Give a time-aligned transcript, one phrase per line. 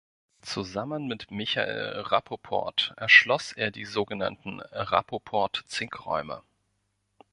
[0.41, 6.41] Zusammen mit Michael Rapoport erschloss er die sogenannten Rapoport-Zink-Räume.